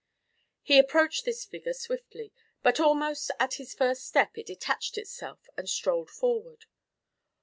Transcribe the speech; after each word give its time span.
He 0.63 0.79
approached 0.79 1.25
this 1.25 1.45
figure 1.45 1.73
swiftly, 1.75 2.33
but 2.63 2.79
almost 2.79 3.29
at 3.39 3.53
his 3.61 3.75
first 3.75 4.03
step 4.03 4.35
it 4.35 4.47
detached 4.47 4.97
itself 4.97 5.47
and 5.55 5.69
strolled 5.69 6.09
forward. 6.09 6.65